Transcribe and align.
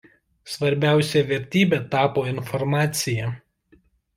Svarbiausia 0.53 1.21
vertybe 1.33 1.81
tapo 1.97 2.25
informacija. 2.35 3.33